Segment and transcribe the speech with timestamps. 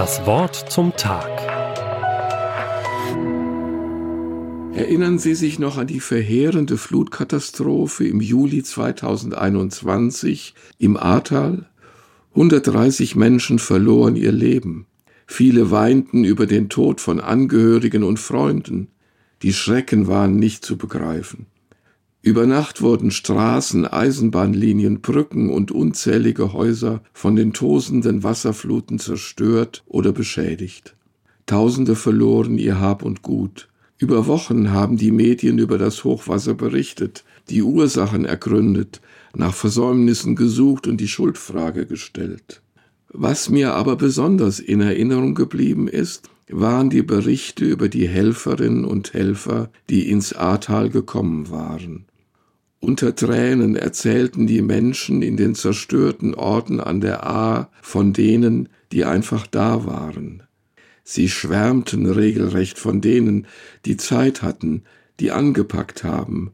[0.00, 1.28] Das Wort zum Tag.
[4.74, 11.68] Erinnern Sie sich noch an die verheerende Flutkatastrophe im Juli 2021 im Ahrtal?
[12.30, 14.86] 130 Menschen verloren ihr Leben.
[15.26, 18.88] Viele weinten über den Tod von Angehörigen und Freunden.
[19.42, 21.44] Die Schrecken waren nicht zu begreifen.
[22.22, 30.12] Über Nacht wurden Straßen, Eisenbahnlinien, Brücken und unzählige Häuser von den tosenden Wasserfluten zerstört oder
[30.12, 30.96] beschädigt.
[31.46, 33.68] Tausende verloren ihr Hab und Gut.
[33.96, 39.00] Über Wochen haben die Medien über das Hochwasser berichtet, die Ursachen ergründet,
[39.34, 42.60] nach Versäumnissen gesucht und die Schuldfrage gestellt.
[43.08, 49.14] Was mir aber besonders in Erinnerung geblieben ist, waren die Berichte über die Helferinnen und
[49.14, 52.06] Helfer, die ins Ahrtal gekommen waren.
[52.80, 59.04] Unter Tränen erzählten die Menschen in den zerstörten Orten an der Ahr von denen, die
[59.04, 60.42] einfach da waren.
[61.04, 63.46] Sie schwärmten regelrecht von denen,
[63.84, 64.84] die Zeit hatten,
[65.20, 66.52] die angepackt haben,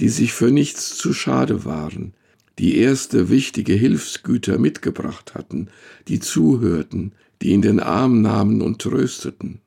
[0.00, 2.14] die sich für nichts zu schade waren,
[2.58, 5.68] die erste wichtige Hilfsgüter mitgebracht hatten,
[6.08, 7.12] die zuhörten,
[7.42, 9.60] die in den Arm nahmen und trösteten.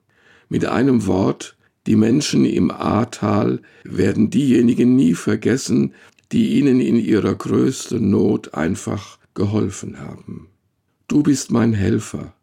[0.47, 1.55] Mit einem Wort,
[1.87, 5.93] die Menschen im Ahrtal werden diejenigen nie vergessen,
[6.31, 10.49] die ihnen in ihrer größten Not einfach geholfen haben.
[11.07, 12.33] Du bist mein Helfer,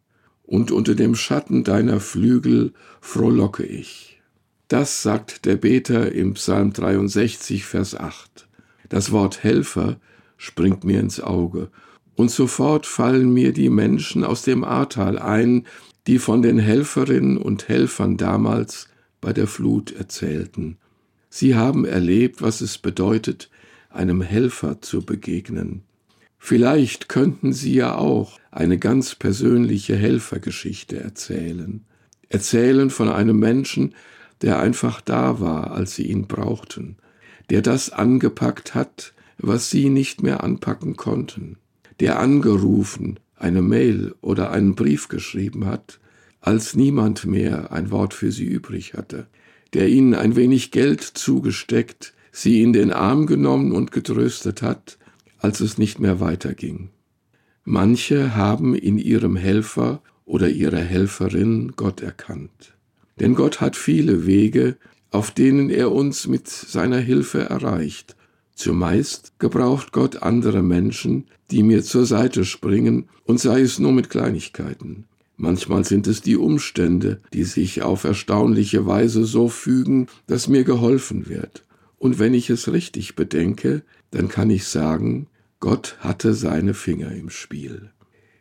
[0.42, 4.20] und unter dem Schatten deiner Flügel frohlocke ich.
[4.68, 8.48] Das sagt der Beter im Psalm 63, Vers 8.
[8.88, 10.00] Das Wort Helfer
[10.36, 11.70] springt mir ins Auge,
[12.14, 15.66] und sofort fallen mir die Menschen aus dem Ahrtal ein,
[16.06, 18.88] die von den Helferinnen und Helfern damals
[19.20, 20.78] bei der Flut erzählten.
[21.28, 23.50] Sie haben erlebt, was es bedeutet,
[23.90, 25.82] einem Helfer zu begegnen.
[26.38, 31.84] Vielleicht könnten Sie ja auch eine ganz persönliche Helfergeschichte erzählen.
[32.28, 33.94] Erzählen von einem Menschen,
[34.42, 36.96] der einfach da war, als Sie ihn brauchten,
[37.50, 41.56] der das angepackt hat, was Sie nicht mehr anpacken konnten,
[42.00, 46.00] der angerufen, eine Mail oder einen Brief geschrieben hat,
[46.46, 49.26] als niemand mehr ein Wort für sie übrig hatte,
[49.74, 54.96] der ihnen ein wenig Geld zugesteckt, sie in den Arm genommen und getröstet hat,
[55.38, 56.90] als es nicht mehr weiterging.
[57.64, 62.76] Manche haben in ihrem Helfer oder ihrer Helferin Gott erkannt.
[63.18, 64.76] Denn Gott hat viele Wege,
[65.10, 68.14] auf denen er uns mit seiner Hilfe erreicht.
[68.54, 74.10] Zumeist gebraucht Gott andere Menschen, die mir zur Seite springen, und sei es nur mit
[74.10, 75.06] Kleinigkeiten.
[75.36, 81.28] Manchmal sind es die Umstände, die sich auf erstaunliche Weise so fügen, dass mir geholfen
[81.28, 81.64] wird.
[81.98, 85.26] Und wenn ich es richtig bedenke, dann kann ich sagen,
[85.60, 87.90] Gott hatte seine Finger im Spiel.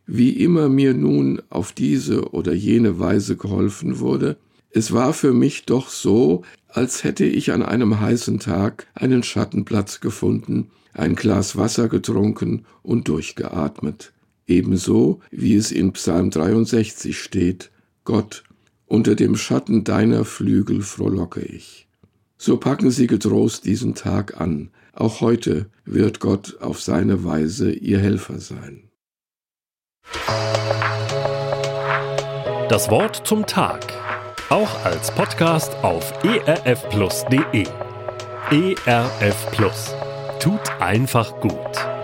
[0.05, 4.37] Wie immer mir nun auf diese oder jene Weise geholfen wurde,
[4.69, 10.01] es war für mich doch so, als hätte ich an einem heißen Tag einen Schattenplatz
[10.01, 14.13] gefunden, ein Glas Wasser getrunken und durchgeatmet
[14.47, 17.71] ebenso wie es in Psalm 63 steht,
[18.03, 18.43] Gott,
[18.85, 21.87] unter dem Schatten deiner Flügel frohlocke ich.
[22.37, 27.99] So packen Sie getrost diesen Tag an, auch heute wird Gott auf seine Weise Ihr
[27.99, 28.89] Helfer sein.
[32.69, 33.93] Das Wort zum Tag,
[34.49, 37.65] auch als Podcast auf erfplus.de.
[38.51, 39.95] ERF Plus
[40.39, 41.94] tut einfach gut.